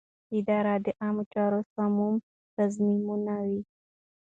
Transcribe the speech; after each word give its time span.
اداره 0.37 0.75
د 0.85 0.87
عامه 1.01 1.23
چارو 1.33 1.61
سمون 1.73 2.13
تضمینوي. 2.55 3.61